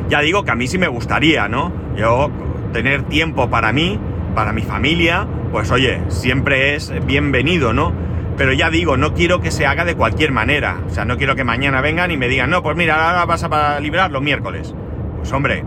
Ya 0.09 0.21
digo 0.21 0.43
que 0.43 0.51
a 0.51 0.57
mí 0.57 0.67
sí 0.67 0.77
me 0.77 0.89
gustaría, 0.89 1.47
¿no? 1.47 1.73
Yo 1.97 2.33
tener 2.73 3.05
tiempo 3.05 3.49
para 3.49 3.73
mí, 3.73 4.01
para 4.35 4.53
mi 4.53 4.63
familia, 4.63 5.29
pues 5.53 5.71
oye, 5.71 6.01
siempre 6.09 6.75
es 6.75 6.93
bienvenido, 7.07 7.73
¿no? 7.73 7.93
Pero 8.37 8.53
ya 8.53 8.69
digo, 8.69 8.97
no 8.97 9.15
quiero 9.15 9.41
que 9.41 9.53
se 9.53 9.65
haga 9.65 9.85
de 9.85 9.95
cualquier 9.95 10.33
manera. 10.33 10.81
O 10.89 10.91
sea, 10.91 11.05
no 11.05 11.19
quiero 11.19 11.37
que 11.37 11.45
mañana 11.45 11.81
vengan 11.83 12.11
y 12.11 12.17
me 12.17 12.27
digan, 12.27 12.51
no, 12.51 12.65
pues 12.65 12.77
mira, 12.77 13.11
ahora 13.11 13.25
vas 13.25 13.45
a 13.45 13.79
librar 13.79 14.11
los 14.11 14.21
miércoles. 14.21 14.75
Pues 15.19 15.33
hombre, 15.33 15.63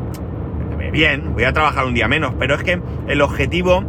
bien, 0.92 1.32
voy 1.34 1.46
a 1.46 1.54
trabajar 1.54 1.86
un 1.86 1.94
día 1.94 2.10
menos, 2.10 2.34
pero 2.38 2.56
es 2.56 2.64
que 2.64 2.82
el 3.08 3.22
objetivo 3.22 3.86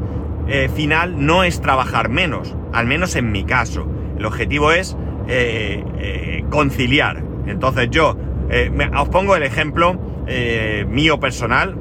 final 0.77 1.27
no 1.27 1.43
es 1.43 1.61
trabajar 1.61 2.09
menos, 2.09 2.55
al 2.73 2.87
menos 2.87 3.17
en 3.17 3.33
mi 3.33 3.43
caso. 3.43 3.89
El 4.17 4.27
objetivo 4.27 4.71
es 4.71 4.97
eh, 5.29 5.85
eh, 5.99 6.45
conciliar. 6.51 7.23
Entonces 7.47 7.89
yo 7.91 8.17
eh, 8.51 8.71
os 8.97 9.09
pongo 9.09 9.37
el 9.37 9.43
ejemplo 9.43 10.01
mío 10.89 11.19
personal 11.19 11.77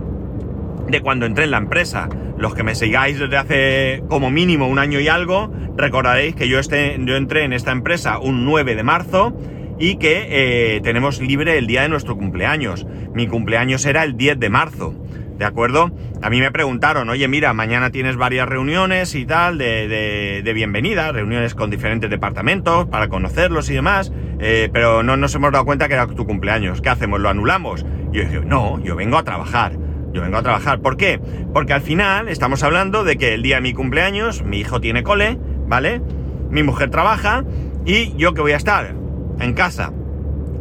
de 0.88 1.02
cuando 1.02 1.26
entré 1.26 1.46
en 1.46 1.52
la 1.52 1.58
empresa. 1.58 2.10
Los 2.38 2.56
que 2.56 2.64
me 2.64 2.74
sigáis 2.74 3.20
desde 3.20 3.38
hace 3.38 4.04
como 4.10 4.32
mínimo 4.32 4.68
un 4.68 4.80
año 4.80 5.00
y 5.00 5.08
algo, 5.08 5.54
recordaréis 5.78 6.36
que 6.36 6.50
yo, 6.50 6.58
este, 6.58 6.98
yo 7.00 7.16
entré 7.16 7.44
en 7.44 7.54
esta 7.54 7.72
empresa 7.72 8.18
un 8.18 8.46
9 8.46 8.76
de 8.76 8.84
marzo 8.84 9.38
y 9.78 9.98
que 9.98 10.82
tenemos 10.84 11.22
libre 11.22 11.58
el 11.60 11.68
día 11.68 11.84
de 11.84 11.90
nuestro 11.90 12.18
cumpleaños. 12.18 12.88
Mi 13.14 13.28
cumpleaños 13.28 13.86
era 13.86 14.04
el 14.04 14.18
10 14.18 14.40
de 14.40 14.50
marzo. 14.50 14.96
¿De 15.42 15.48
acuerdo? 15.48 15.90
A 16.22 16.30
mí 16.30 16.40
me 16.40 16.52
preguntaron, 16.52 17.10
oye, 17.10 17.28
mira, 17.28 17.52
mañana 17.56 17.90
tienes 17.90 18.16
varias 18.16 18.48
reuniones 18.48 19.16
y 19.16 19.26
tal 19.26 19.58
de, 19.58 20.52
bienvenida, 20.54 21.12
reuniones 21.12 21.56
con 21.56 21.72
diferentes 21.72 22.12
departamentos 22.12 22.86
para 22.86 23.08
conocerlos 23.08 23.68
y 23.72 23.74
demás, 23.74 24.14
eh, 24.40 24.70
pero 24.72 25.02
no 25.02 25.18
nos 25.18 25.34
hemos 25.34 25.52
dado 25.52 25.66
cuenta 25.66 25.88
que 25.88 25.96
era 25.96 26.06
tu 26.06 26.28
cumpleaños. 26.28 26.80
¿Qué 26.80 26.90
hacemos? 26.90 27.20
¿Lo 27.20 27.28
anulamos? 27.28 27.84
Y 28.14 28.18
yo 28.18 28.24
dije, 28.24 28.42
no, 28.46 28.80
yo 28.84 28.96
vengo 28.96 29.18
a 29.18 29.24
trabajar. 29.24 29.72
Yo 30.14 30.22
vengo 30.22 30.38
a 30.38 30.44
trabajar. 30.44 30.80
¿Por 30.80 30.96
qué? 30.96 31.20
Porque 31.52 31.74
al 31.74 31.82
final 31.82 32.30
estamos 32.30 32.62
hablando 32.62 33.04
de 33.04 33.18
que 33.18 33.34
el 33.34 33.42
día 33.42 33.56
de 33.56 33.62
mi 33.62 33.74
cumpleaños, 33.74 34.44
mi 34.44 34.60
hijo 34.60 34.80
tiene 34.80 35.02
cole, 35.02 35.40
¿vale? 35.66 36.04
Mi 36.52 36.62
mujer 36.62 36.92
trabaja 36.92 37.46
y 37.84 38.16
yo 38.16 38.36
que 38.36 38.42
voy 38.42 38.52
a 38.52 38.58
estar 38.58 38.94
en 39.40 39.54
casa. 39.54 39.92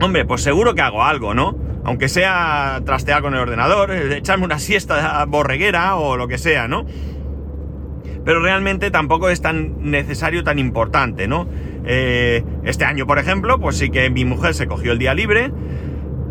Hombre, 0.01 0.25
pues 0.25 0.41
seguro 0.41 0.75
que 0.75 0.81
hago 0.81 1.05
algo, 1.05 1.35
¿no? 1.35 1.70
Aunque 1.91 2.09
sea 2.09 2.81
trastear 2.87 3.21
con 3.21 3.35
el 3.35 3.41
ordenador, 3.41 3.91
eh, 3.91 4.17
echarme 4.17 4.45
una 4.45 4.61
siesta 4.61 5.25
borreguera 5.25 5.97
o 5.97 6.17
lo 6.17 6.29
que 6.29 6.39
sea, 6.39 6.69
¿no? 6.69 6.87
Pero 8.25 8.41
realmente 8.41 8.93
tampoco 8.93 9.29
es 9.29 9.43
tan 9.43 9.91
necesario, 9.91 10.45
tan 10.45 10.61
importante, 10.61 11.27
¿no? 11.27 11.49
Eh, 11.85 12.45
este 12.63 12.85
año, 12.85 13.09
por 13.09 13.19
ejemplo, 13.19 13.59
pues 13.59 13.77
sí 13.77 13.91
que 13.91 14.09
mi 14.09 14.25
mujer 14.25 14.55
se 14.55 14.69
cogió 14.69 14.93
el 14.93 15.01
día 15.01 15.15
libre 15.15 15.51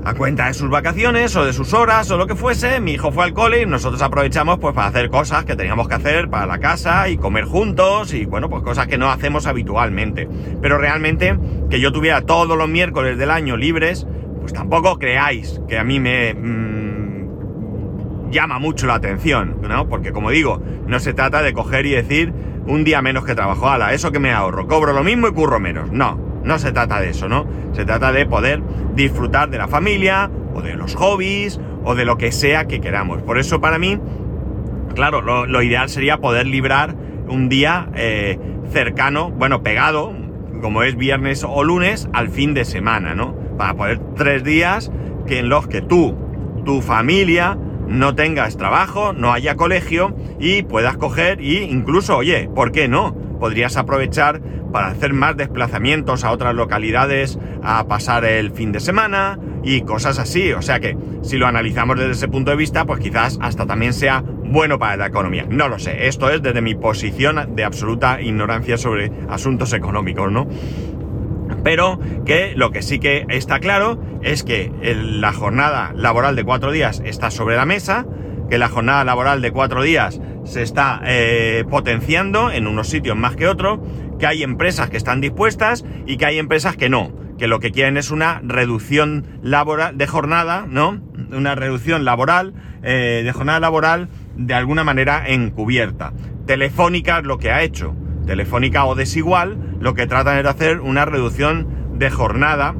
a 0.06 0.14
cuenta 0.14 0.48
de 0.48 0.54
sus 0.54 0.70
vacaciones 0.70 1.36
o 1.36 1.44
de 1.44 1.52
sus 1.52 1.74
horas 1.74 2.10
o 2.10 2.18
lo 2.18 2.26
que 2.26 2.36
fuese, 2.36 2.80
mi 2.80 2.94
hijo 2.94 3.12
fue 3.12 3.26
al 3.26 3.34
cole 3.34 3.64
y 3.64 3.66
nosotros 3.66 4.02
aprovechamos 4.02 4.60
pues 4.60 4.74
para 4.74 4.88
hacer 4.88 5.10
cosas 5.10 5.44
que 5.44 5.58
teníamos 5.58 5.90
que 5.90 5.96
hacer 5.96 6.30
para 6.30 6.46
la 6.46 6.60
casa 6.60 7.10
y 7.10 7.18
comer 7.18 7.44
juntos 7.44 8.14
y 8.14 8.26
bueno, 8.26 8.50
pues 8.50 8.64
cosas 8.64 8.88
que 8.88 8.98
no 8.98 9.12
hacemos 9.12 9.46
habitualmente. 9.46 10.30
Pero 10.62 10.78
realmente 10.78 11.38
que 11.70 11.82
yo 11.82 11.92
tuviera 11.92 12.22
todos 12.22 12.58
los 12.58 12.70
miércoles 12.70 13.18
del 13.18 13.30
año 13.30 13.58
libres, 13.58 14.08
pues 14.50 14.58
tampoco 14.58 14.98
creáis 14.98 15.62
que 15.68 15.78
a 15.78 15.84
mí 15.84 16.00
me 16.00 16.34
mm, 16.34 18.32
llama 18.32 18.58
mucho 18.58 18.88
la 18.88 18.96
atención, 18.96 19.58
¿no? 19.62 19.88
Porque 19.88 20.12
como 20.12 20.32
digo, 20.32 20.60
no 20.88 21.00
se 21.00 21.14
trata 21.14 21.44
de 21.44 21.54
coger 21.54 21.86
y 21.86 21.92
decir 21.92 22.34
un 22.66 22.84
día 22.84 23.04
menos 23.04 23.26
que 23.26 23.36
trabajo, 23.36 23.70
ala, 23.70 23.94
eso 23.94 24.12
que 24.12 24.18
me 24.18 24.32
ahorro, 24.32 24.68
cobro 24.68 24.92
lo 24.92 25.04
mismo 25.04 25.28
y 25.28 25.34
curro 25.34 25.60
menos. 25.60 25.92
No, 25.92 26.20
no 26.44 26.58
se 26.58 26.72
trata 26.72 27.00
de 27.00 27.12
eso, 27.12 27.30
¿no? 27.30 27.46
Se 27.74 27.86
trata 27.86 28.12
de 28.12 28.26
poder 28.26 28.64
disfrutar 28.96 29.52
de 29.52 29.60
la 29.60 29.68
familia, 29.68 30.32
o 30.56 30.64
de 30.64 30.74
los 30.74 30.96
hobbies, 30.96 31.60
o 31.84 31.94
de 31.94 32.06
lo 32.06 32.18
que 32.18 32.32
sea 32.32 32.66
que 32.66 32.82
queramos. 32.82 33.22
Por 33.22 33.38
eso 33.38 33.62
para 33.62 33.78
mí, 33.78 34.00
claro, 34.96 35.22
lo, 35.22 35.62
ideal 35.62 35.90
sería 35.90 36.18
poder 36.18 36.48
librar 36.48 36.96
un 37.28 37.50
día 37.50 37.88
eh, 37.94 38.40
cercano, 38.72 39.30
bueno, 39.30 39.62
pegado, 39.62 40.12
como 40.60 40.82
es 40.82 40.96
viernes 40.96 41.46
o 41.48 41.64
lunes, 41.64 42.10
al 42.14 42.30
fin 42.30 42.56
de 42.56 42.66
semana, 42.66 43.14
¿no? 43.14 43.39
Para 43.60 43.74
poder 43.74 44.00
tres 44.16 44.46
días 44.46 44.90
que 45.28 45.40
en 45.40 45.50
los 45.50 45.68
que 45.68 45.82
tú, 45.82 46.16
tu 46.64 46.82
familia, 46.82 47.58
no 47.90 48.16
tengas 48.16 48.56
trabajo, 48.56 49.12
no 49.12 49.34
haya 49.34 49.56
colegio 49.56 50.16
y 50.40 50.64
puedas 50.64 50.96
coger 50.96 51.42
y 51.42 51.58
incluso, 51.58 52.16
oye, 52.16 52.50
¿por 52.56 52.72
qué 52.72 52.88
no? 52.88 53.14
Podrías 53.38 53.76
aprovechar 53.76 54.42
para 54.72 54.88
hacer 54.88 55.12
más 55.12 55.36
desplazamientos 55.36 56.24
a 56.24 56.32
otras 56.32 56.56
localidades 56.56 57.38
a 57.62 57.86
pasar 57.86 58.24
el 58.24 58.52
fin 58.52 58.72
de 58.72 58.80
semana 58.80 59.38
y 59.62 59.82
cosas 59.82 60.20
así. 60.20 60.54
O 60.54 60.62
sea 60.62 60.80
que 60.80 60.96
si 61.22 61.38
lo 61.38 61.46
analizamos 61.46 61.98
desde 61.98 62.12
ese 62.12 62.30
punto 62.30 62.52
de 62.52 62.58
vista, 62.58 62.86
pues 62.86 63.02
quizás 63.02 63.40
hasta 63.42 63.66
también 63.66 63.92
sea 63.92 64.24
bueno 64.46 64.80
para 64.80 64.96
la 64.96 65.08
economía. 65.08 65.46
No 65.50 65.68
lo 65.68 65.80
sé, 65.80 66.08
esto 66.08 66.30
es 66.30 66.42
desde 66.42 66.62
mi 66.62 66.76
posición 66.76 67.56
de 67.58 67.66
absoluta 67.66 68.22
ignorancia 68.22 68.78
sobre 68.78 69.12
asuntos 69.28 69.74
económicos, 69.74 70.32
¿no? 70.32 70.48
Pero 71.64 72.00
que 72.26 72.54
lo 72.56 72.72
que 72.72 72.82
sí 72.82 73.00
que 73.00 73.26
está 73.30 73.60
claro 73.60 74.02
es 74.22 74.44
que 74.44 74.72
la 74.82 75.34
jornada 75.34 75.92
laboral 75.96 76.36
de 76.36 76.44
cuatro 76.44 76.72
días 76.72 77.02
está 77.06 77.32
sobre 77.32 77.56
la 77.56 77.66
mesa, 77.66 78.06
que 78.50 78.58
la 78.58 78.70
jornada 78.70 79.04
laboral 79.04 79.42
de 79.42 79.52
cuatro 79.52 79.84
días 79.84 80.20
se 80.44 80.62
está 80.62 81.02
eh, 81.06 81.64
potenciando 81.70 82.52
en 82.52 82.68
unos 82.68 82.88
sitios 82.88 83.16
más 83.16 83.36
que 83.36 83.48
otros, 83.48 83.80
que 84.18 84.28
hay 84.28 84.44
empresas 84.44 84.90
que 84.90 84.98
están 84.98 85.22
dispuestas 85.22 85.86
y 86.06 86.18
que 86.18 86.26
hay 86.26 86.40
empresas 86.40 86.76
que 86.76 86.90
no, 86.90 87.12
que 87.38 87.48
lo 87.48 87.60
que 87.60 87.72
quieren 87.72 87.98
es 87.98 88.12
una 88.12 88.42
reducción 88.44 89.40
laboral 89.42 89.98
de 89.98 90.08
jornada, 90.08 90.66
¿no? 90.68 91.02
Una 91.32 91.56
reducción 91.56 92.04
laboral, 92.06 92.54
eh, 92.84 93.22
de 93.24 93.32
jornada 93.32 93.60
laboral 93.60 94.10
de 94.36 94.54
alguna 94.54 94.84
manera 94.84 95.24
encubierta. 95.28 96.14
Telefónica 96.46 97.20
es 97.20 97.26
lo 97.26 97.38
que 97.38 97.52
ha 97.52 97.62
hecho. 97.62 97.96
Telefónica 98.30 98.86
o 98.86 98.94
desigual, 98.94 99.58
lo 99.80 99.96
que 99.96 100.06
tratan 100.06 100.38
es 100.38 100.44
de 100.44 100.50
hacer 100.50 100.82
una 100.82 101.04
reducción 101.04 101.68
de 101.98 102.12
jornada 102.12 102.76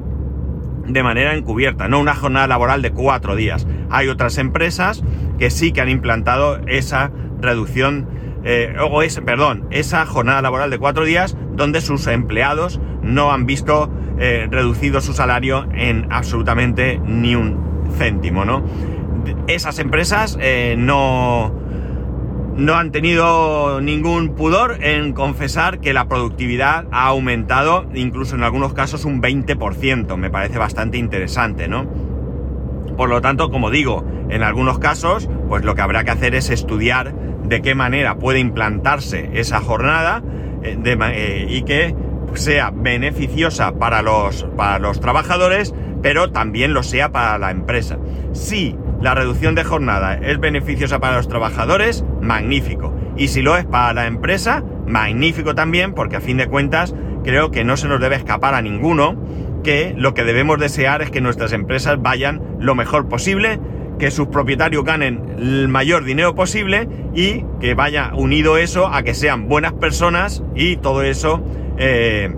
de 0.86 1.02
manera 1.02 1.34
encubierta, 1.34 1.88
no 1.88 2.00
una 2.00 2.14
jornada 2.14 2.46
laboral 2.46 2.84
de 2.84 2.92
cuatro 2.92 3.36
días. 3.36 3.66
Hay 3.90 4.10
otras 4.10 4.38
empresas 4.38 5.04
que 5.40 5.50
sí 5.50 5.72
que 5.72 5.82
han 5.82 5.90
implantado 5.90 6.60
esa 6.68 7.10
reducción 7.42 8.08
eh, 8.44 8.76
o 8.80 9.02
es, 9.02 9.20
perdón, 9.22 9.66
esa 9.72 10.06
jornada 10.06 10.44
laboral 10.44 10.70
de 10.70 10.78
cuatro 10.78 11.04
días 11.04 11.36
donde 11.56 11.82
sus 11.82 12.06
empleados 12.06 12.80
no 13.02 13.32
han 13.32 13.48
visto 13.48 13.92
eh, 14.20 14.48
reducido 14.52 15.02
su 15.02 15.14
salario 15.14 15.68
en 15.74 16.06
absolutamente 16.12 17.02
ni 17.04 17.34
un 17.34 17.90
céntimo, 17.98 18.46
¿no? 18.46 18.64
Esas 19.48 19.80
empresas 19.80 20.38
eh, 20.40 20.76
no, 20.78 21.59
no 22.60 22.76
han 22.76 22.92
tenido 22.92 23.80
ningún 23.82 24.36
pudor 24.36 24.84
en 24.84 25.14
confesar 25.14 25.80
que 25.80 25.94
la 25.94 26.08
productividad 26.08 26.86
ha 26.92 27.08
aumentado, 27.08 27.86
incluso 27.96 28.36
en 28.36 28.44
algunos 28.44 28.74
casos 28.74 29.06
un 29.06 29.22
20%. 29.22 30.18
Me 30.18 30.30
parece 30.30 30.58
bastante 30.58 30.98
interesante, 30.98 31.68
¿no? 31.68 31.88
Por 32.98 33.10
lo 33.10 33.22
tanto, 33.22 33.50
como 33.50 33.72
digo, 33.72 34.06
en 34.30 34.44
algunos 34.44 34.78
casos, 34.78 35.30
pues 35.48 35.64
lo 35.64 35.74
que 35.74 35.82
habrá 35.82 36.04
que 36.04 36.12
hacer 36.12 36.36
es 36.36 36.50
estudiar 36.50 37.14
de 37.46 37.62
qué 37.62 37.76
manera 37.76 38.20
puede 38.20 38.40
implantarse 38.40 39.30
esa 39.34 39.62
jornada 39.62 40.22
eh, 40.62 40.78
eh, 40.86 41.48
y 41.50 41.62
que 41.64 41.96
sea 42.34 42.72
beneficiosa 42.76 43.72
para 43.80 44.02
los, 44.02 44.44
para 44.58 44.80
los 44.80 45.00
trabajadores, 45.00 45.74
pero 46.02 46.32
también 46.32 46.74
lo 46.74 46.84
sea 46.84 47.12
para 47.12 47.38
la 47.38 47.52
empresa. 47.52 47.98
Si 48.34 48.76
la 49.02 49.16
reducción 49.16 49.56
de 49.56 49.64
jornada 49.64 50.16
es 50.16 50.40
beneficiosa 50.40 51.00
para 51.00 51.18
los 51.18 51.28
trabajadores, 51.28 52.04
magnífico. 52.22 52.94
Y 53.18 53.30
si 53.30 53.42
lo 53.42 53.58
es 53.58 53.66
para 53.66 53.94
la 53.94 54.08
empresa, 54.08 54.64
magnífico 54.86 55.56
también, 55.56 55.94
porque 55.94 56.18
a 56.18 56.22
fin 56.22 56.38
de 56.38 56.48
cuentas 56.48 56.94
creo 57.24 57.52
que 57.52 57.64
no 57.64 57.78
se 57.78 57.88
nos 57.88 58.00
debe 58.00 58.16
escapar 58.16 58.54
a 58.54 58.62
ninguno 58.62 59.16
que 59.64 59.94
lo 59.98 60.14
que 60.14 60.24
debemos 60.24 60.60
desear 60.60 61.02
es 61.02 61.12
que 61.12 61.22
nuestras 61.22 61.52
empresas 61.52 62.02
vayan 62.02 62.42
lo 62.60 62.76
mejor 62.76 63.08
posible 63.08 63.60
que 64.00 64.10
sus 64.10 64.30
propietarios 64.30 64.86
ganen 64.86 65.36
el 65.38 65.68
mayor 65.68 66.06
dinero 66.06 66.34
posible 66.34 66.88
y 67.14 67.44
que 67.60 67.74
vaya 67.76 68.12
unido 68.16 68.58
eso 68.58 68.88
a 68.88 69.04
que 69.04 69.14
sean 69.14 69.50
buenas 69.50 69.74
personas 69.74 70.42
y 70.56 70.78
todo 70.78 71.04
eso 71.04 71.44
eh, 71.78 72.34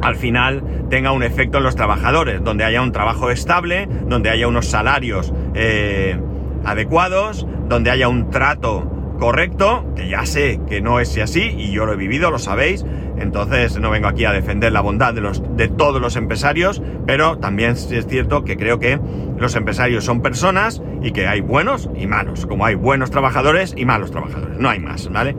al 0.00 0.16
final 0.16 0.62
tenga 0.88 1.12
un 1.12 1.22
efecto 1.22 1.58
en 1.58 1.64
los 1.64 1.74
trabajadores, 1.74 2.42
donde 2.42 2.64
haya 2.64 2.82
un 2.82 2.92
trabajo 2.92 3.30
estable, 3.30 3.88
donde 4.06 4.30
haya 4.30 4.46
unos 4.46 4.66
salarios 4.66 5.32
eh, 5.56 6.18
adecuados, 6.64 7.46
donde 7.68 7.90
haya 7.90 8.08
un 8.08 8.30
trato 8.30 8.92
correcto, 9.18 9.86
que 9.96 10.08
ya 10.08 10.26
sé 10.26 10.60
que 10.68 10.80
no 10.80 11.00
es 11.00 11.16
así 11.18 11.54
y 11.56 11.72
yo 11.72 11.86
lo 11.86 11.94
he 11.94 11.96
vivido, 11.96 12.30
lo 12.30 12.38
sabéis, 12.38 12.84
entonces 13.18 13.78
no 13.78 13.90
vengo 13.90 14.08
aquí 14.08 14.24
a 14.24 14.32
defender 14.32 14.72
la 14.72 14.80
bondad 14.80 15.14
de, 15.14 15.20
los, 15.20 15.42
de 15.56 15.68
todos 15.68 16.00
los 16.00 16.16
empresarios, 16.16 16.82
pero 17.06 17.38
también 17.38 17.72
es 17.72 18.06
cierto 18.06 18.44
que 18.44 18.56
creo 18.56 18.78
que 18.78 19.00
los 19.38 19.56
empresarios 19.56 20.04
son 20.04 20.20
personas 20.20 20.82
y 21.02 21.12
que 21.12 21.26
hay 21.26 21.40
buenos 21.40 21.88
y 21.96 22.06
malos, 22.06 22.46
como 22.46 22.66
hay 22.66 22.74
buenos 22.74 23.10
trabajadores 23.10 23.74
y 23.76 23.84
malos 23.84 24.10
trabajadores, 24.10 24.58
no 24.58 24.68
hay 24.68 24.80
más, 24.80 25.10
¿vale? 25.10 25.34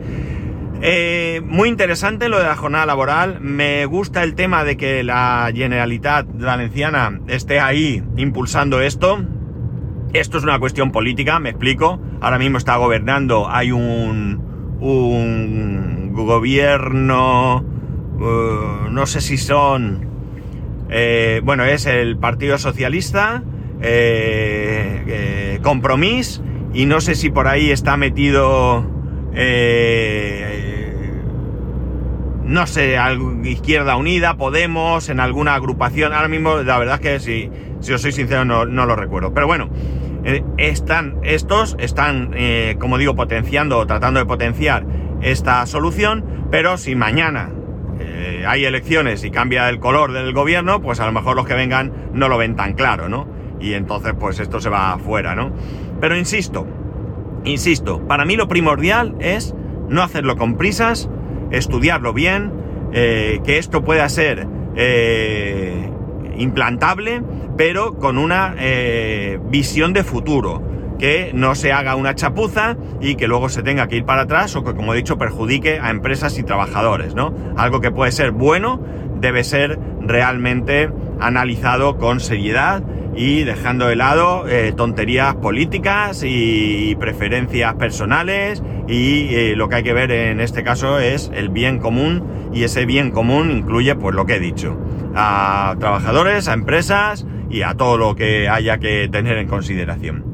Eh, 0.80 1.40
muy 1.44 1.68
interesante 1.68 2.28
lo 2.28 2.38
de 2.38 2.44
la 2.44 2.54
jornada 2.54 2.86
laboral, 2.86 3.40
me 3.40 3.84
gusta 3.86 4.22
el 4.22 4.34
tema 4.34 4.62
de 4.62 4.76
que 4.76 5.02
la 5.02 5.50
Generalitat 5.52 6.26
Valenciana 6.34 7.20
esté 7.26 7.58
ahí 7.58 8.02
impulsando 8.16 8.80
esto, 8.80 9.24
esto 10.12 10.38
es 10.38 10.44
una 10.44 10.58
cuestión 10.58 10.90
política, 10.90 11.38
me 11.38 11.50
explico. 11.50 12.00
Ahora 12.20 12.38
mismo 12.38 12.58
está 12.58 12.76
gobernando, 12.76 13.48
hay 13.48 13.72
un, 13.72 14.46
gobierno, 16.12 17.58
uh, 17.58 18.90
no 18.90 19.06
sé 19.06 19.20
si 19.20 19.36
son, 19.38 20.06
eh, 20.90 21.40
bueno, 21.44 21.64
es 21.64 21.86
el 21.86 22.16
Partido 22.16 22.58
Socialista, 22.58 23.42
eh, 23.80 25.04
eh, 25.06 25.58
Compromís, 25.62 26.42
y 26.72 26.86
no 26.86 27.00
sé 27.00 27.14
si 27.14 27.30
por 27.30 27.46
ahí 27.48 27.70
está 27.70 27.96
metido, 27.96 28.84
no 32.44 32.66
sé, 32.66 32.96
Izquierda 33.44 33.96
Unida, 33.96 34.36
Podemos, 34.36 35.08
en 35.08 35.20
alguna 35.20 35.54
agrupación. 35.54 36.12
Ahora 36.12 36.28
mismo, 36.28 36.56
la 36.58 36.78
verdad 36.78 36.96
es 36.96 37.00
que 37.00 37.20
si, 37.20 37.50
si 37.80 37.92
os 37.92 38.02
soy 38.02 38.12
sincero, 38.12 38.44
no, 38.44 38.64
no 38.64 38.86
lo 38.86 38.96
recuerdo. 38.96 39.32
Pero 39.32 39.46
bueno. 39.46 39.68
Eh, 40.24 40.44
están, 40.58 41.18
estos 41.22 41.76
están, 41.78 42.32
eh, 42.34 42.76
como 42.78 42.98
digo, 42.98 43.14
potenciando 43.14 43.78
o 43.78 43.86
tratando 43.86 44.20
de 44.20 44.26
potenciar 44.26 44.84
esta 45.22 45.64
solución, 45.66 46.46
pero 46.50 46.76
si 46.76 46.94
mañana 46.94 47.50
eh, 48.00 48.44
hay 48.46 48.64
elecciones 48.64 49.24
y 49.24 49.30
cambia 49.30 49.68
el 49.68 49.78
color 49.78 50.12
del 50.12 50.32
gobierno, 50.32 50.82
pues 50.82 51.00
a 51.00 51.06
lo 51.06 51.12
mejor 51.12 51.36
los 51.36 51.46
que 51.46 51.54
vengan 51.54 52.10
no 52.12 52.28
lo 52.28 52.36
ven 52.36 52.56
tan 52.56 52.74
claro, 52.74 53.08
¿no? 53.08 53.26
Y 53.60 53.74
entonces 53.74 54.12
pues 54.18 54.38
esto 54.40 54.60
se 54.60 54.68
va 54.68 54.92
afuera, 54.92 55.34
¿no? 55.34 55.52
Pero 56.00 56.16
insisto, 56.16 56.66
insisto, 57.44 58.06
para 58.06 58.24
mí 58.24 58.36
lo 58.36 58.48
primordial 58.48 59.14
es 59.20 59.54
no 59.88 60.02
hacerlo 60.02 60.36
con 60.36 60.56
prisas, 60.56 61.08
estudiarlo 61.50 62.12
bien, 62.12 62.52
que 62.92 63.58
esto 63.58 63.82
pueda 63.82 64.08
ser 64.08 64.46
implantable, 66.38 67.22
pero 67.56 67.98
con 67.98 68.18
una 68.18 68.54
eh, 68.58 69.38
visión 69.50 69.92
de 69.92 70.04
futuro, 70.04 70.62
que 70.98 71.30
no 71.32 71.54
se 71.54 71.72
haga 71.72 71.94
una 71.94 72.14
chapuza 72.14 72.76
y 73.00 73.14
que 73.14 73.28
luego 73.28 73.48
se 73.48 73.62
tenga 73.62 73.86
que 73.86 73.96
ir 73.96 74.04
para 74.04 74.22
atrás 74.22 74.54
o 74.56 74.64
que, 74.64 74.74
como 74.74 74.92
he 74.92 74.96
dicho, 74.96 75.16
perjudique 75.16 75.78
a 75.80 75.90
empresas 75.90 76.38
y 76.38 76.42
trabajadores, 76.42 77.14
¿no? 77.14 77.32
Algo 77.56 77.80
que 77.80 77.90
puede 77.90 78.12
ser 78.12 78.32
bueno, 78.32 78.80
debe 79.20 79.44
ser 79.44 79.78
realmente 80.00 80.90
analizado 81.20 81.96
con 81.98 82.20
seriedad 82.20 82.82
y 83.18 83.42
dejando 83.42 83.88
de 83.88 83.96
lado 83.96 84.46
eh, 84.46 84.72
tonterías 84.76 85.34
políticas 85.34 86.22
y 86.24 86.94
preferencias 87.00 87.74
personales 87.74 88.62
y 88.86 89.34
eh, 89.34 89.54
lo 89.56 89.68
que 89.68 89.74
hay 89.74 89.82
que 89.82 89.92
ver 89.92 90.12
en 90.12 90.40
este 90.40 90.62
caso 90.62 91.00
es 91.00 91.28
el 91.34 91.48
bien 91.48 91.80
común 91.80 92.24
y 92.54 92.62
ese 92.62 92.86
bien 92.86 93.10
común 93.10 93.50
incluye 93.50 93.96
pues 93.96 94.14
lo 94.14 94.24
que 94.24 94.36
he 94.36 94.40
dicho 94.40 94.78
a 95.16 95.74
trabajadores, 95.80 96.46
a 96.46 96.52
empresas 96.52 97.26
y 97.50 97.62
a 97.62 97.74
todo 97.74 97.98
lo 97.98 98.14
que 98.14 98.48
haya 98.48 98.78
que 98.78 99.08
tener 99.10 99.36
en 99.38 99.48
consideración. 99.48 100.24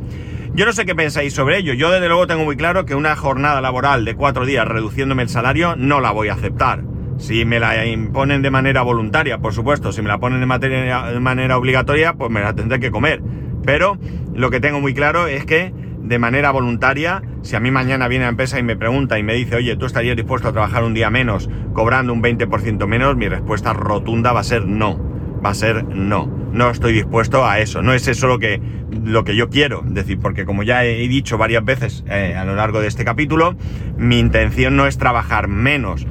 Yo 0.53 0.67
no 0.67 0.73
sé 0.75 0.85
qué 0.85 0.95
pensáis 0.95 1.33
sobre 1.33 1.57
ello. 1.59 1.73
Yo 1.73 1.91
desde 1.91 2.07
luego 2.09 2.27
tengo 2.27 2.45
muy 2.45 2.57
claro 2.57 2.85
que 2.85 2.95
una 2.95 3.17
jornada 3.17 3.63
laboral 3.63 4.05
de 4.05 4.15
cuatro 4.15 4.45
días 4.45 4.69
reduciéndome 4.69 5.23
el 5.23 5.31
salario 5.31 5.75
no 5.75 6.01
la 6.01 6.11
voy 6.11 6.29
a 6.29 6.35
aceptar. 6.35 6.83
Si 7.17 7.45
me 7.45 7.61
la 7.61 7.87
imponen 7.87 8.43
de 8.43 8.51
manera 8.51 8.83
voluntaria, 8.83 9.39
por 9.39 9.53
supuesto, 9.53 9.93
si 9.93 10.03
me 10.03 10.09
la 10.09 10.19
ponen 10.19 10.41
de, 10.41 11.21
manera 11.21 11.57
obligatoria, 11.57 12.15
pues 12.15 12.31
me 12.31 12.41
la 12.41 12.55
tendré 12.55 12.81
que 12.81 12.91
comer. 12.91 13.23
Pero 13.65 13.99
lo 14.35 14.51
que 14.51 14.61
tengo 14.61 14.81
muy 14.81 14.95
claro 14.95 15.27
es 15.27 15.45
que 15.45 15.73
de 16.05 16.19
manera 16.19 16.51
voluntaria, 16.51 17.23
si 17.43 17.57
a 17.57 17.61
mí 17.61 17.71
mañana 17.71 18.09
viene 18.09 18.25
la 18.25 18.31
empresa 18.31 18.59
y 18.59 18.63
me 18.63 18.77
pregunta 18.77 19.19
y 19.19 19.23
me 19.23 19.35
dice, 19.35 19.57
oye, 19.57 19.77
¿tú 19.77 19.87
estarías 19.87 20.17
dispuesto 20.17 20.49
a 20.49 20.53
trabajar 20.53 20.85
un 20.85 20.93
día 20.93 21.09
menos, 21.09 21.49
cobrando 21.73 22.13
un 22.13 22.23
20% 22.23 22.87
menos? 22.87 23.17
Mi 23.17 23.29
respuesta 23.29 23.73
rotunda 23.73 24.33
va 24.33 24.41
a 24.41 24.45
ser 24.45 24.67
no. 24.67 25.15
Va 25.45 25.51
a 25.51 25.55
ser 25.55 25.85
no. 25.85 26.27
No 26.53 26.71
estoy 26.71 26.93
dispuesto 26.93 27.47
a 27.47 27.59
eso. 27.59 27.83
No 27.83 27.95
es 27.95 28.07
eso 28.09 28.27
lo 28.27 28.39
que, 28.39 28.61
lo 29.03 29.25
que 29.25 29.35
yo 29.35 29.49
quiero. 29.49 29.83
decir, 29.85 30.19
porque 30.19 30.45
como 30.45 30.63
ya 30.63 30.85
he 30.85 31.09
dicho 31.09 31.39
varias 31.39 31.65
veces 31.65 32.05
eh, 32.09 32.35
a 32.37 32.45
lo 32.45 32.55
largo 32.55 32.81
de 32.81 32.89
este 32.89 33.05
capítulo, 33.05 33.57
mi 33.97 34.19
intención 34.19 34.77
no 34.77 34.87
es 34.87 34.99
trabajar 34.99 35.49
menos. 35.49 36.07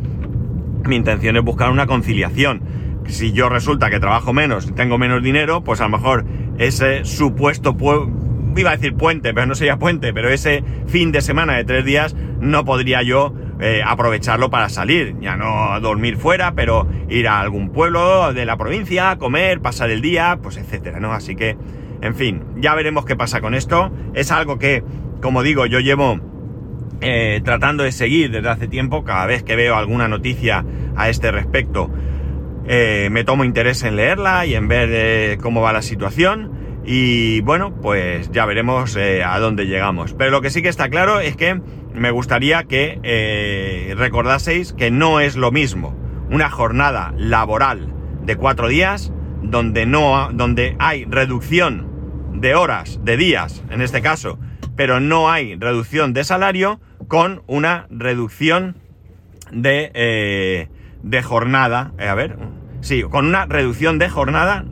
Mi 0.85 0.95
intención 0.95 1.37
es 1.37 1.43
buscar 1.43 1.71
una 1.71 1.87
conciliación. 1.87 2.61
Si 3.07 3.31
yo 3.31 3.49
resulta 3.49 3.89
que 3.89 3.99
trabajo 3.99 4.33
menos 4.33 4.67
y 4.67 4.71
tengo 4.71 4.97
menos 4.97 5.23
dinero, 5.23 5.63
pues 5.63 5.81
a 5.81 5.85
lo 5.85 5.97
mejor 5.97 6.25
ese 6.57 7.05
supuesto 7.05 7.75
iba 8.55 8.71
a 8.71 8.75
decir 8.75 8.95
puente, 8.95 9.33
pero 9.33 9.45
no 9.45 9.55
sería 9.55 9.77
puente, 9.77 10.13
pero 10.13 10.29
ese 10.29 10.63
fin 10.87 11.11
de 11.11 11.21
semana 11.21 11.55
de 11.55 11.63
tres 11.63 11.85
días 11.85 12.15
no 12.39 12.65
podría 12.65 13.01
yo 13.01 13.33
eh, 13.59 13.81
aprovecharlo 13.85 14.49
para 14.49 14.69
salir, 14.69 15.15
ya 15.19 15.37
no 15.37 15.79
dormir 15.79 16.17
fuera, 16.17 16.53
pero 16.53 16.87
ir 17.09 17.27
a 17.27 17.39
algún 17.39 17.69
pueblo 17.69 18.33
de 18.33 18.45
la 18.45 18.57
provincia, 18.57 19.17
comer, 19.17 19.61
pasar 19.61 19.89
el 19.89 20.01
día, 20.01 20.39
pues 20.41 20.57
etcétera, 20.57 20.99
¿no? 20.99 21.13
Así 21.13 21.35
que, 21.35 21.57
en 22.01 22.15
fin, 22.15 22.43
ya 22.57 22.75
veremos 22.75 23.05
qué 23.05 23.15
pasa 23.15 23.41
con 23.41 23.53
esto. 23.53 23.91
Es 24.13 24.31
algo 24.31 24.59
que, 24.59 24.83
como 25.21 25.43
digo, 25.43 25.65
yo 25.65 25.79
llevo 25.79 26.19
eh, 27.03 27.41
tratando 27.43 27.83
de 27.83 27.91
seguir 27.91 28.31
desde 28.31 28.49
hace 28.49 28.67
tiempo, 28.67 29.03
cada 29.03 29.25
vez 29.25 29.43
que 29.43 29.55
veo 29.55 29.75
alguna 29.75 30.07
noticia 30.07 30.65
a 30.95 31.09
este 31.09 31.31
respecto, 31.31 31.91
eh, 32.65 33.09
me 33.11 33.23
tomo 33.23 33.43
interés 33.43 33.83
en 33.83 33.95
leerla 33.95 34.45
y 34.45 34.55
en 34.55 34.67
ver 34.67 35.37
cómo 35.39 35.61
va 35.61 35.73
la 35.73 35.81
situación. 35.81 36.63
Y 36.85 37.41
bueno, 37.41 37.73
pues 37.81 38.31
ya 38.31 38.45
veremos 38.45 38.95
eh, 38.95 39.23
a 39.23 39.39
dónde 39.39 39.67
llegamos. 39.67 40.13
Pero 40.13 40.31
lo 40.31 40.41
que 40.41 40.49
sí 40.49 40.61
que 40.61 40.69
está 40.69 40.89
claro 40.89 41.19
es 41.19 41.35
que 41.37 41.61
me 41.93 42.11
gustaría 42.11 42.63
que 42.65 42.99
eh, 43.03 43.93
recordaseis 43.97 44.73
que 44.73 44.91
no 44.91 45.19
es 45.19 45.35
lo 45.35 45.51
mismo 45.51 45.95
una 46.29 46.49
jornada 46.49 47.13
laboral 47.17 47.93
de 48.23 48.35
cuatro 48.35 48.67
días 48.67 49.13
donde 49.41 49.85
no 49.85 50.29
donde 50.33 50.75
hay 50.79 51.05
reducción 51.05 51.91
de 52.33 52.55
horas, 52.55 52.99
de 53.03 53.15
días, 53.15 53.63
en 53.69 53.81
este 53.81 54.01
caso, 54.01 54.39
pero 54.75 54.99
no 54.99 55.29
hay 55.29 55.55
reducción 55.55 56.13
de 56.13 56.23
salario 56.23 56.81
con 57.07 57.43
una 57.47 57.87
reducción 57.89 58.77
de, 59.51 59.91
eh, 59.93 60.69
de 61.03 61.23
jornada. 61.23 61.93
a 61.99 62.13
ver, 62.15 62.37
sí, 62.81 63.03
con 63.03 63.25
una 63.25 63.45
reducción 63.45 63.99
de 63.99 64.09
jornada 64.09 64.65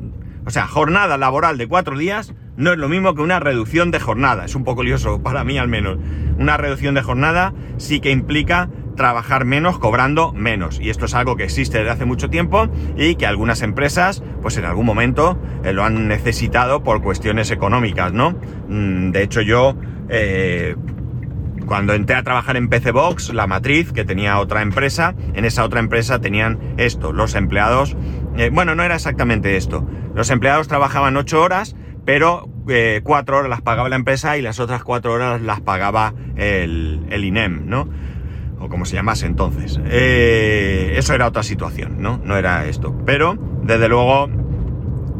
o 0.45 0.49
sea, 0.49 0.67
jornada 0.67 1.17
laboral 1.17 1.57
de 1.57 1.67
cuatro 1.67 1.97
días 1.97 2.33
no 2.57 2.71
es 2.71 2.77
lo 2.77 2.89
mismo 2.89 3.13
que 3.13 3.21
una 3.21 3.39
reducción 3.39 3.91
de 3.91 3.99
jornada. 3.99 4.45
Es 4.45 4.55
un 4.55 4.63
poco 4.63 4.83
lioso 4.83 5.21
para 5.21 5.43
mí 5.43 5.57
al 5.57 5.67
menos. 5.67 5.97
Una 6.37 6.57
reducción 6.57 6.95
de 6.95 7.03
jornada 7.03 7.53
sí 7.77 7.99
que 7.99 8.11
implica 8.11 8.69
trabajar 8.95 9.45
menos 9.45 9.77
cobrando 9.77 10.33
menos. 10.33 10.79
Y 10.79 10.89
esto 10.89 11.05
es 11.05 11.13
algo 11.13 11.35
que 11.35 11.43
existe 11.43 11.77
desde 11.77 11.91
hace 11.91 12.05
mucho 12.05 12.29
tiempo 12.29 12.67
y 12.97 13.15
que 13.15 13.25
algunas 13.25 13.61
empresas, 13.61 14.23
pues 14.41 14.57
en 14.57 14.65
algún 14.65 14.85
momento, 14.85 15.39
eh, 15.63 15.73
lo 15.73 15.83
han 15.83 16.07
necesitado 16.07 16.83
por 16.83 17.01
cuestiones 17.01 17.51
económicas, 17.51 18.11
¿no? 18.11 18.31
Mm, 18.67 19.11
de 19.11 19.23
hecho, 19.23 19.41
yo, 19.41 19.75
eh, 20.09 20.75
cuando 21.65 21.93
entré 21.93 22.15
a 22.15 22.23
trabajar 22.23 22.57
en 22.57 22.69
PC 22.69 22.91
Box, 22.91 23.33
la 23.33 23.47
matriz, 23.47 23.91
que 23.91 24.05
tenía 24.05 24.39
otra 24.39 24.61
empresa, 24.61 25.15
en 25.33 25.45
esa 25.45 25.63
otra 25.63 25.79
empresa 25.79 26.19
tenían 26.19 26.59
esto, 26.77 27.13
los 27.13 27.35
empleados 27.35 27.95
eh, 28.37 28.49
bueno, 28.51 28.75
no 28.75 28.83
era 28.83 28.95
exactamente 28.95 29.57
esto. 29.57 29.85
Los 30.15 30.29
empleados 30.29 30.67
trabajaban 30.67 31.17
ocho 31.17 31.41
horas, 31.41 31.75
pero 32.05 32.49
eh, 32.69 33.01
cuatro 33.03 33.37
horas 33.37 33.49
las 33.49 33.61
pagaba 33.61 33.89
la 33.89 33.95
empresa 33.95 34.37
y 34.37 34.41
las 34.41 34.59
otras 34.59 34.83
cuatro 34.83 35.13
horas 35.13 35.41
las 35.41 35.61
pagaba 35.61 36.13
el, 36.35 37.05
INEM, 37.11 37.67
¿no? 37.67 37.89
O 38.59 38.69
como 38.69 38.85
se 38.85 38.95
llamase 38.95 39.25
entonces. 39.25 39.79
Eh, 39.85 40.93
eso 40.95 41.13
era 41.13 41.27
otra 41.27 41.43
situación, 41.43 42.01
¿no? 42.01 42.21
No 42.23 42.37
era 42.37 42.65
esto. 42.67 42.95
Pero, 43.05 43.37
desde 43.63 43.89
luego, 43.89 44.29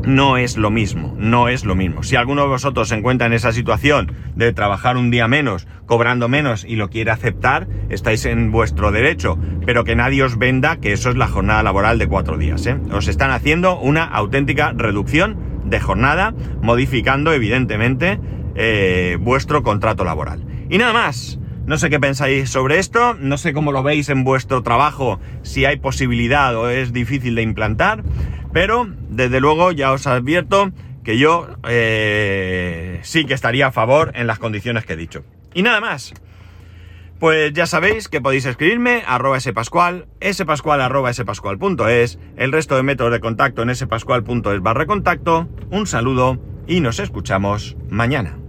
no 0.06 0.38
es 0.38 0.58
lo 0.58 0.72
mismo, 0.72 1.16
no 1.18 1.48
es 1.48 1.66
lo 1.66 1.76
mismo. 1.76 2.04
Si 2.04 2.16
alguno 2.16 2.42
de 2.44 2.48
vosotros 2.48 2.90
se 2.90 2.96
encuentra 2.96 3.28
en 3.28 3.34
esa 3.34 3.52
situación 3.52 4.12
de 4.36 4.54
trabajar 4.54 4.98
un 4.98 5.12
día 5.12 5.28
menos, 5.28 5.68
cobrando 5.86 6.28
menos 6.28 6.64
y 6.64 6.76
lo 6.76 6.90
quiere 6.90 7.12
aceptar, 7.12 7.68
estáis 7.90 8.26
en 8.26 8.52
vuestro 8.52 8.92
derecho, 8.92 9.38
pero 9.66 9.84
que 9.84 9.96
nadie 9.96 10.24
os 10.24 10.38
venda 10.38 10.78
que 10.78 10.94
eso 10.94 11.10
es 11.10 11.18
la 11.18 11.28
jornada 11.28 11.64
laboral 11.64 11.98
de 11.98 12.08
cuatro 12.08 12.38
días. 12.38 12.66
¿eh? 12.66 12.78
Os 12.92 13.08
están 13.08 13.32
haciendo 13.32 13.80
una 13.80 14.06
auténtica 14.06 14.74
reducción 14.76 15.38
de 15.66 15.80
jornada, 15.80 16.34
modificando 16.62 17.34
evidentemente 17.34 18.20
eh, 18.56 19.18
vuestro 19.20 19.64
contrato 19.64 20.04
laboral. 20.04 20.44
Y 20.70 20.78
nada 20.78 20.94
más. 20.94 21.38
No 21.64 21.78
sé 21.78 21.92
qué 21.92 22.00
pensáis 22.00 22.50
sobre 22.50 22.80
esto, 22.80 23.14
no 23.14 23.38
sé 23.38 23.54
cómo 23.54 23.72
lo 23.72 23.84
veis 23.84 24.10
en 24.10 24.24
vuestro 24.24 24.64
trabajo, 24.64 25.20
si 25.44 25.64
hay 25.64 25.78
posibilidad 25.78 26.56
o 26.56 26.70
es 26.70 26.92
difícil 26.92 27.36
de 27.36 27.44
implantar, 27.44 28.04
pero 28.54 28.88
desde 29.10 29.40
luego 29.40 29.72
ya 29.72 29.92
os 29.92 30.08
advierto 30.08 30.72
que 31.04 31.18
yo 31.18 31.48
eh, 31.68 33.00
sí 33.04 33.26
que 33.26 33.34
estaría 33.34 33.68
a 33.68 33.72
favor 33.72 34.12
en 34.16 34.28
las 34.28 34.40
condiciones 34.40 34.86
que 34.86 34.94
he 34.94 34.98
dicho. 34.98 35.24
Y 35.54 35.64
nada 35.64 35.82
más. 35.82 36.14
Pues 37.20 37.54
ya 37.54 37.68
sabéis 37.68 38.08
que 38.08 38.20
podéis 38.20 38.46
escribirme 38.46 39.04
arroba 39.06 39.40
spascual, 39.40 40.08
spascual 40.34 40.82
arroba 40.82 41.14
spascual.es, 41.14 42.18
el 42.36 42.52
resto 42.52 42.76
de 42.76 42.82
métodos 42.82 43.12
de 43.12 43.20
contacto 43.20 43.62
en 43.62 43.76
spascual.es 43.76 44.62
barra 44.62 44.88
contacto. 44.88 45.48
Un 45.70 45.86
saludo 45.86 46.40
y 46.66 46.80
nos 46.80 47.00
escuchamos 47.00 47.78
mañana. 47.90 48.41